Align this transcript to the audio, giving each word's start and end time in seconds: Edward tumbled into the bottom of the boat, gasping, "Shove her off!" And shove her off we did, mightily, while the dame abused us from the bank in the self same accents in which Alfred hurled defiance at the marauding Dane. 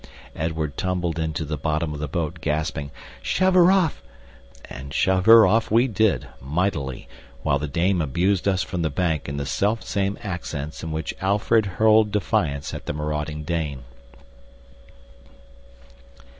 Edward 0.35 0.77
tumbled 0.77 1.19
into 1.19 1.45
the 1.45 1.59
bottom 1.59 1.93
of 1.93 1.99
the 1.99 2.07
boat, 2.07 2.41
gasping, 2.41 2.89
"Shove 3.21 3.53
her 3.53 3.71
off!" 3.71 4.01
And 4.65 4.91
shove 4.95 5.27
her 5.27 5.45
off 5.45 5.69
we 5.69 5.87
did, 5.87 6.27
mightily, 6.41 7.07
while 7.43 7.59
the 7.59 7.67
dame 7.67 8.01
abused 8.01 8.47
us 8.47 8.63
from 8.63 8.81
the 8.81 8.89
bank 8.89 9.29
in 9.29 9.37
the 9.37 9.45
self 9.45 9.83
same 9.83 10.17
accents 10.23 10.81
in 10.81 10.91
which 10.91 11.13
Alfred 11.21 11.67
hurled 11.77 12.09
defiance 12.11 12.73
at 12.73 12.87
the 12.87 12.93
marauding 12.93 13.43
Dane. 13.43 13.83